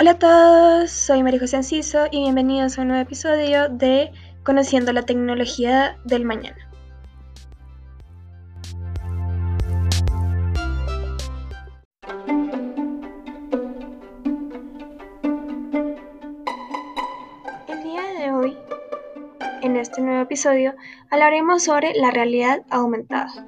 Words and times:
Hola 0.00 0.12
a 0.12 0.18
todos, 0.18 0.90
soy 0.90 1.22
María 1.22 1.40
José 1.40 1.58
Anciso 1.58 2.06
y 2.10 2.22
bienvenidos 2.22 2.78
a 2.78 2.80
un 2.80 2.88
nuevo 2.88 3.02
episodio 3.02 3.68
de 3.68 4.10
Conociendo 4.42 4.94
la 4.94 5.02
tecnología 5.02 5.98
del 6.06 6.24
mañana. 6.24 6.56
El 17.68 17.82
día 17.82 18.02
de 18.18 18.32
hoy, 18.32 18.56
en 19.60 19.76
este 19.76 20.00
nuevo 20.00 20.22
episodio, 20.22 20.76
hablaremos 21.10 21.62
sobre 21.62 21.92
la 21.92 22.10
realidad 22.10 22.62
aumentada. 22.70 23.46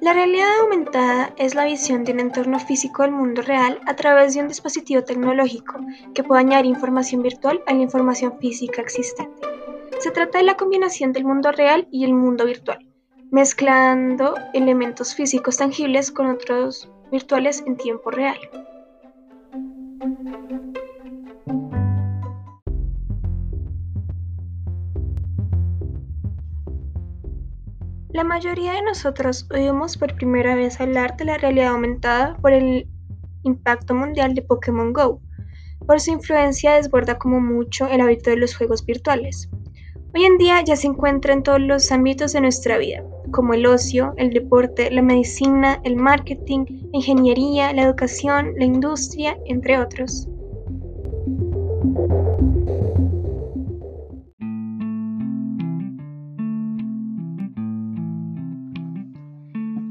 La 0.00 0.12
realidad 0.12 0.60
aumentada 0.60 1.34
es 1.36 1.56
la 1.56 1.64
visión 1.64 2.04
de 2.04 2.12
un 2.12 2.20
entorno 2.20 2.60
físico 2.60 3.02
del 3.02 3.10
mundo 3.10 3.42
real 3.42 3.80
a 3.84 3.96
través 3.96 4.32
de 4.32 4.40
un 4.40 4.48
dispositivo 4.48 5.02
tecnológico 5.02 5.80
que 6.14 6.22
puede 6.22 6.42
añadir 6.42 6.66
información 6.66 7.20
virtual 7.20 7.60
a 7.66 7.74
la 7.74 7.82
información 7.82 8.38
física 8.38 8.80
existente. 8.80 9.34
Se 9.98 10.12
trata 10.12 10.38
de 10.38 10.44
la 10.44 10.56
combinación 10.56 11.12
del 11.12 11.24
mundo 11.24 11.50
real 11.50 11.88
y 11.90 12.04
el 12.04 12.14
mundo 12.14 12.44
virtual, 12.44 12.78
mezclando 13.32 14.34
elementos 14.52 15.16
físicos 15.16 15.56
tangibles 15.56 16.12
con 16.12 16.30
otros 16.30 16.88
virtuales 17.10 17.64
en 17.66 17.76
tiempo 17.76 18.12
real. 18.12 18.38
La 28.18 28.24
mayoría 28.24 28.72
de 28.72 28.82
nosotros 28.82 29.46
oímos 29.54 29.96
por 29.96 30.16
primera 30.16 30.56
vez 30.56 30.80
hablar 30.80 31.16
de 31.16 31.24
la 31.24 31.38
realidad 31.38 31.68
aumentada 31.68 32.36
por 32.38 32.52
el 32.52 32.88
impacto 33.44 33.94
mundial 33.94 34.34
de 34.34 34.42
Pokémon 34.42 34.92
Go. 34.92 35.20
Por 35.86 36.00
su 36.00 36.10
influencia 36.10 36.74
desborda 36.74 37.16
como 37.16 37.40
mucho 37.40 37.86
el 37.86 38.00
hábito 38.00 38.30
de 38.30 38.38
los 38.38 38.56
juegos 38.56 38.84
virtuales. 38.84 39.48
Hoy 40.12 40.24
en 40.24 40.36
día 40.36 40.60
ya 40.64 40.74
se 40.74 40.88
encuentra 40.88 41.32
en 41.32 41.44
todos 41.44 41.60
los 41.60 41.92
ámbitos 41.92 42.32
de 42.32 42.40
nuestra 42.40 42.76
vida, 42.76 43.04
como 43.30 43.54
el 43.54 43.64
ocio, 43.64 44.14
el 44.16 44.30
deporte, 44.30 44.90
la 44.90 45.02
medicina, 45.02 45.80
el 45.84 45.94
marketing, 45.94 46.64
la 46.90 46.98
ingeniería, 46.98 47.72
la 47.72 47.82
educación, 47.82 48.52
la 48.56 48.64
industria, 48.64 49.38
entre 49.46 49.78
otros. 49.78 50.26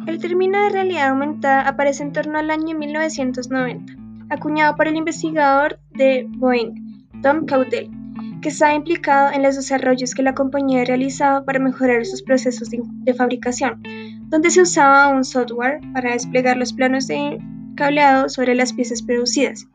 El 0.08 0.20
término 0.20 0.58
de 0.64 0.70
realidad 0.70 1.10
aumentada 1.10 1.68
aparece 1.68 2.02
en 2.02 2.14
torno 2.14 2.40
al 2.40 2.50
año 2.50 2.78
1990, 2.78 3.94
acuñado 4.30 4.78
por 4.78 4.88
el 4.88 4.96
investigador 4.96 5.80
de 5.96 6.26
Boeing, 6.30 7.06
Tom 7.22 7.46
Caudell, 7.46 7.90
que 8.42 8.48
estaba 8.48 8.74
implicado 8.74 9.34
en 9.34 9.44
los 9.44 9.58
desarrollos 9.58 10.16
que 10.16 10.24
la 10.24 10.34
compañía 10.34 10.86
realizaba 10.86 11.44
para 11.44 11.60
mejorar 11.60 12.06
sus 12.06 12.24
procesos 12.24 12.70
de, 12.70 13.14
fabricación, 13.14 13.84
donde 14.30 14.50
se 14.50 14.62
usaba 14.62 15.10
un 15.10 15.26
software 15.26 15.82
para 15.92 16.14
desplegar 16.14 16.56
los 16.56 16.72
planos 16.72 17.08
de 17.08 17.38
cableado 17.76 18.30
sobre 18.30 18.56
las 18.56 18.72
piezas 18.72 19.02
producidas. 19.02 19.68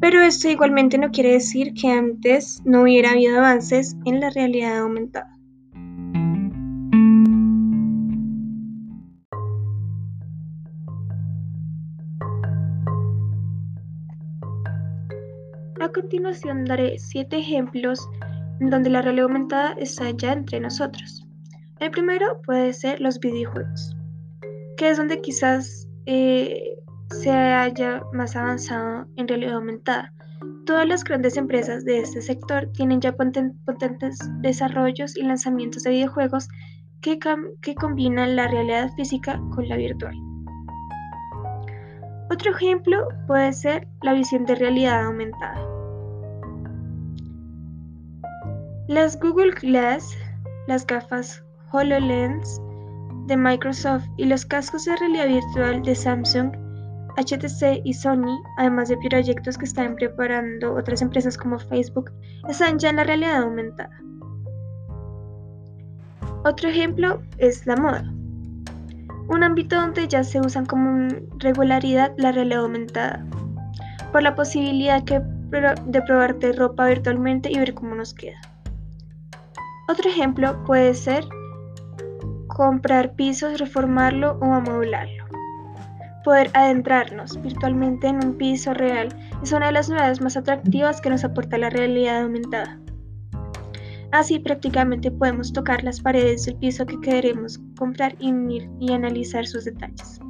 Pero 0.00 0.22
esto 0.22 0.48
igualmente 0.48 0.98
no 0.98 1.10
quiere 1.10 1.32
decir 1.32 1.74
que 1.74 1.90
antes 1.90 2.62
no 2.64 2.82
hubiera 2.82 3.10
habido 3.10 3.38
avances 3.38 3.96
en 4.04 4.20
la 4.20 4.30
realidad 4.30 4.78
aumentada. 4.78 5.33
Continuación 15.94 16.64
daré 16.64 16.98
siete 16.98 17.38
ejemplos 17.38 18.06
donde 18.60 18.90
la 18.90 19.00
realidad 19.00 19.26
aumentada 19.26 19.72
está 19.78 20.10
ya 20.10 20.32
entre 20.32 20.60
nosotros. 20.60 21.26
El 21.80 21.90
primero 21.90 22.40
puede 22.42 22.72
ser 22.72 23.00
los 23.00 23.18
videojuegos, 23.20 23.96
que 24.76 24.90
es 24.90 24.98
donde 24.98 25.20
quizás 25.20 25.88
eh, 26.06 26.76
se 27.10 27.30
haya 27.30 28.02
más 28.12 28.36
avanzado 28.36 29.06
en 29.16 29.28
realidad 29.28 29.54
aumentada. 29.54 30.12
Todas 30.66 30.86
las 30.86 31.04
grandes 31.04 31.36
empresas 31.36 31.84
de 31.84 32.00
este 32.00 32.22
sector 32.22 32.70
tienen 32.72 33.00
ya 33.00 33.14
potentes 33.14 34.18
desarrollos 34.40 35.16
y 35.16 35.22
lanzamientos 35.22 35.82
de 35.84 35.90
videojuegos 35.90 36.48
que 37.00 37.18
combinan 37.74 38.34
la 38.34 38.48
realidad 38.48 38.90
física 38.94 39.40
con 39.54 39.68
la 39.68 39.76
virtual. 39.76 40.14
Otro 42.30 42.50
ejemplo 42.52 43.08
puede 43.26 43.52
ser 43.52 43.86
la 44.02 44.14
visión 44.14 44.46
de 44.46 44.54
realidad 44.54 45.04
aumentada. 45.04 45.73
Las 48.86 49.18
Google 49.18 49.52
Glass, 49.52 50.14
las 50.66 50.86
gafas 50.86 51.42
HoloLens 51.72 52.60
de 53.26 53.34
Microsoft 53.34 54.04
y 54.18 54.26
los 54.26 54.44
cascos 54.44 54.84
de 54.84 54.94
realidad 54.96 55.26
virtual 55.26 55.82
de 55.82 55.94
Samsung, 55.94 56.52
HTC 57.16 57.80
y 57.82 57.94
Sony, 57.94 58.38
además 58.58 58.90
de 58.90 58.98
proyectos 58.98 59.56
que 59.56 59.64
están 59.64 59.94
preparando 59.94 60.74
otras 60.74 61.00
empresas 61.00 61.38
como 61.38 61.58
Facebook, 61.58 62.10
están 62.46 62.78
ya 62.78 62.90
en 62.90 62.96
la 62.96 63.04
realidad 63.04 63.44
aumentada. 63.44 63.98
Otro 66.44 66.68
ejemplo 66.68 67.22
es 67.38 67.66
la 67.66 67.76
moda, 67.76 68.04
un 69.28 69.42
ámbito 69.42 69.76
donde 69.76 70.06
ya 70.06 70.22
se 70.24 70.40
usan 70.40 70.66
como 70.66 71.08
regularidad 71.38 72.12
la 72.18 72.32
realidad 72.32 72.64
aumentada, 72.64 73.24
por 74.12 74.22
la 74.22 74.34
posibilidad 74.34 75.02
de 75.02 76.02
probarte 76.02 76.52
ropa 76.52 76.86
virtualmente 76.86 77.50
y 77.50 77.58
ver 77.58 77.72
cómo 77.72 77.94
nos 77.94 78.12
queda. 78.12 78.38
Otro 79.86 80.08
ejemplo 80.08 80.62
puede 80.64 80.94
ser 80.94 81.24
comprar 82.48 83.14
pisos, 83.16 83.58
reformarlo 83.58 84.38
o 84.40 84.54
amoblarlo. 84.54 85.24
Poder 86.24 86.50
adentrarnos 86.54 87.40
virtualmente 87.42 88.06
en 88.06 88.24
un 88.24 88.38
piso 88.38 88.72
real 88.72 89.08
es 89.42 89.52
una 89.52 89.66
de 89.66 89.72
las 89.72 89.90
novedades 89.90 90.22
más 90.22 90.38
atractivas 90.38 91.02
que 91.02 91.10
nos 91.10 91.22
aporta 91.22 91.58
la 91.58 91.68
realidad 91.68 92.22
aumentada. 92.22 92.80
Así 94.10 94.38
prácticamente 94.38 95.10
podemos 95.10 95.52
tocar 95.52 95.84
las 95.84 96.00
paredes 96.00 96.46
del 96.46 96.56
piso 96.56 96.86
que 96.86 97.00
queremos 97.00 97.60
comprar 97.76 98.14
y, 98.20 98.32
y 98.80 98.92
analizar 98.92 99.46
sus 99.46 99.64
detalles. 99.64 100.20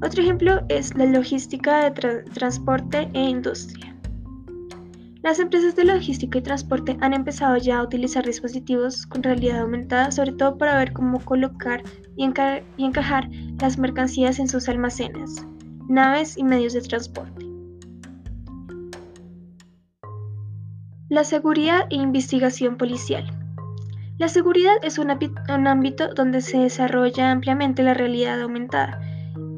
Otro 0.00 0.22
ejemplo 0.22 0.60
es 0.68 0.94
la 0.94 1.06
logística 1.06 1.90
de 1.90 2.22
transporte 2.34 3.08
e 3.14 3.20
industria. 3.20 3.87
Las 5.28 5.40
empresas 5.40 5.76
de 5.76 5.84
logística 5.84 6.38
y 6.38 6.40
transporte 6.40 6.96
han 7.02 7.12
empezado 7.12 7.58
ya 7.58 7.80
a 7.80 7.82
utilizar 7.82 8.24
dispositivos 8.24 9.04
con 9.06 9.22
realidad 9.22 9.58
aumentada, 9.58 10.10
sobre 10.10 10.32
todo 10.32 10.56
para 10.56 10.78
ver 10.78 10.94
cómo 10.94 11.22
colocar 11.22 11.82
y, 12.16 12.24
encajar 12.24 13.28
las 13.60 13.76
mercancías 13.76 14.38
en 14.38 14.48
sus 14.48 14.70
almacenes, 14.70 15.46
naves 15.86 16.38
y 16.38 16.44
medios 16.44 16.72
de 16.72 16.80
transporte. 16.80 17.46
La 21.10 21.24
seguridad 21.24 21.84
e 21.90 21.96
investigación 21.96 22.78
policial. 22.78 23.26
La 24.16 24.28
seguridad 24.28 24.76
es 24.82 24.96
un, 24.96 25.10
ámbito 25.10 26.14
donde 26.14 26.40
se 26.40 26.56
desarrolla 26.56 27.30
ampliamente 27.30 27.82
la 27.82 27.92
realidad 27.92 28.40
aumentada, 28.40 28.98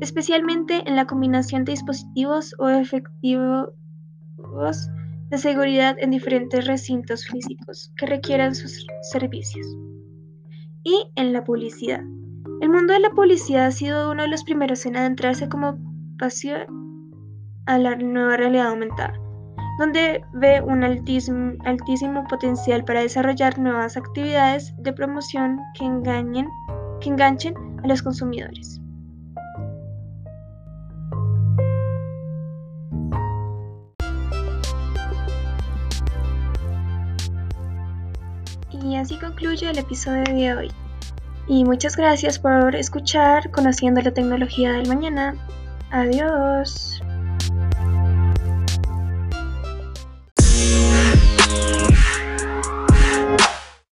especialmente 0.00 0.82
en 0.88 0.96
la 0.96 1.06
combinación 1.06 1.64
de 1.64 1.74
dispositivos 1.74 2.56
o 2.58 2.68
efectivos 2.70 3.70
de 5.30 5.38
seguridad 5.38 5.96
en 5.98 6.10
diferentes 6.10 6.66
recintos 6.66 7.26
físicos 7.26 7.92
que 7.96 8.06
requieran 8.06 8.54
sus 8.54 8.86
servicios. 9.12 9.66
Y 10.82 11.10
en 11.14 11.32
la 11.32 11.44
publicidad. 11.44 12.00
El 12.60 12.70
mundo 12.70 12.92
de 12.92 13.00
la 13.00 13.10
publicidad 13.10 13.66
ha 13.66 13.70
sido 13.70 14.10
uno 14.10 14.22
de 14.22 14.28
los 14.28 14.44
primeros 14.44 14.84
en 14.86 14.96
adentrarse 14.96 15.48
como 15.48 15.78
pasión 16.18 16.66
a 17.66 17.78
la 17.78 17.96
nueva 17.96 18.36
realidad 18.36 18.68
aumentada, 18.68 19.14
donde 19.78 20.22
ve 20.34 20.60
un 20.60 20.82
altísimo, 20.84 22.24
potencial 22.28 22.84
para 22.84 23.02
desarrollar 23.02 23.58
nuevas 23.58 23.96
actividades 23.96 24.74
de 24.78 24.92
promoción 24.92 25.58
que, 25.78 25.84
engañen, 25.84 26.48
que 27.00 27.10
enganchen 27.10 27.54
a 27.82 27.86
los 27.86 28.02
consumidores. 28.02 28.79
Y 38.72 38.96
así 38.96 39.16
concluye 39.16 39.70
el 39.70 39.78
episodio 39.78 40.24
de 40.24 40.54
hoy. 40.54 40.72
Y 41.48 41.64
muchas 41.64 41.96
gracias 41.96 42.38
por 42.38 42.76
escuchar 42.76 43.50
Conociendo 43.50 44.00
la 44.00 44.12
tecnología 44.12 44.72
del 44.72 44.86
mañana. 44.86 45.34
Adiós. 45.90 47.02